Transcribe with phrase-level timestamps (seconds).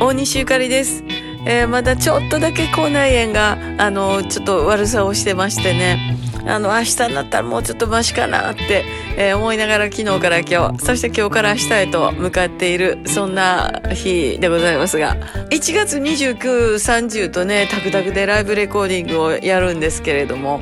[0.00, 1.04] 大西ゆかりです。
[1.46, 6.16] えーまだちょっとだけ口内炎が、あの、ちょっと悪さをしてましてね。
[6.46, 8.86] あの、明日になったらもうちょっとマシかなって、
[9.18, 15.16] えー思いながら昨日から今日、そして今日から明日へと向かっている、そんな日でございますが、
[15.50, 20.60] 1月29、30とね、タクタクでライブレコーディングをやるんですけれども、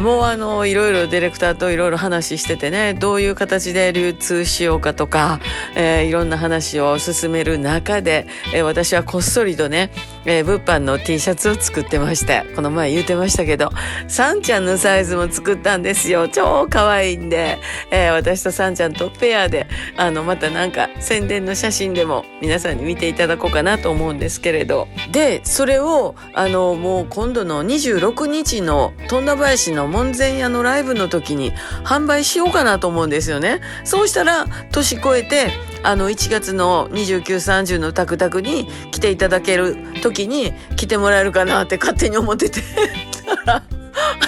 [0.00, 5.40] もうあの、いろいろディレクターといろいろ話しててね、どういう形で流通しようかとか、
[5.74, 9.90] えーいろんな話を進める中で、えー私はこっそりとね、
[10.26, 13.70] えー物販の T シャツを作ってまして、この前言ってましたけど、
[14.06, 16.28] サンちゃんのサイズも作ったんですよ。
[16.28, 17.58] 超可愛いんで、
[17.90, 24.88] えー私とサンちゃんとペアで、あの、またなんか宣伝の写真でも皆さんに見ていただこうかなと思うんですけれど。
[25.10, 31.52] で、それを、あの、もう今度の26日の富田林の門前屋のライブの時に
[31.84, 33.60] 販売しようかなと思うんですよね。
[33.84, 35.50] そうしたら、年越えて、
[35.82, 42.60] あの、1月の29、30のタクタクに来ていただける時に来てもらえるかなって勝手に思ってて。
[43.46, 43.62] あ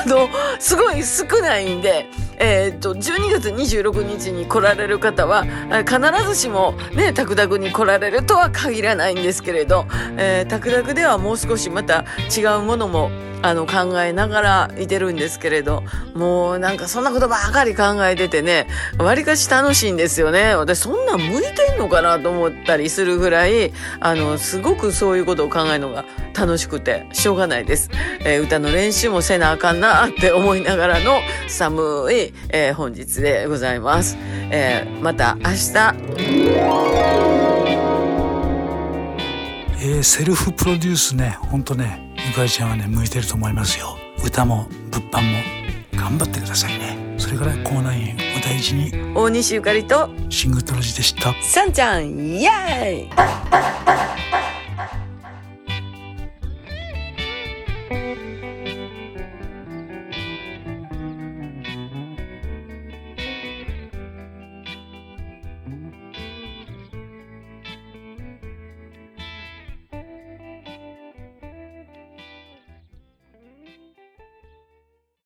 [0.06, 2.06] の、すごい少ないんで、
[2.40, 5.44] えーっと、12月26日に来られる方は、
[5.84, 9.86] 必ずしもね、タクタクに来られるとは限らないんですけれど、
[10.16, 12.04] えータクタクではもう少しまた
[12.36, 13.10] 違うものも
[13.42, 15.82] あの考えながらいてるんですけれど、
[16.14, 18.66] もうなんかそんなことばかり考えててね、
[18.98, 20.54] わりかし楽しいんですよね。
[20.54, 26.04] 私そんな向いてんのかなと思ったりするぐらい、あの、すごくそういうことを考えるのが
[26.36, 27.90] 楽しくてしょうがないです。
[28.20, 34.16] えー歌の練習もせなあかんなって思いながらの寒いい、えー本日でございます。
[34.50, 35.48] えーまた明日、
[39.80, 43.96] えーセルフプロデュースねほんとねゆかりちゃんはね向いてると思いますよ。
[44.24, 45.38] 歌も物販も
[45.94, 47.16] 頑張ってくださいね。
[47.18, 48.92] それから口内炎お大事に。
[49.14, 50.08] 大西ゆかりと。
[50.28, 51.34] シングトロジでした。
[51.42, 53.10] さんちゃん、イエーイ